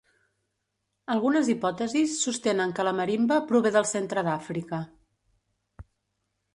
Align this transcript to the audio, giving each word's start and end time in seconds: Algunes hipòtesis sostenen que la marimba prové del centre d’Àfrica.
Algunes 1.15 1.51
hipòtesis 1.55 2.17
sostenen 2.29 2.75
que 2.81 2.87
la 2.89 2.95
marimba 3.03 3.39
prové 3.53 3.75
del 3.79 3.89
centre 3.95 4.27
d’Àfrica. 4.31 4.85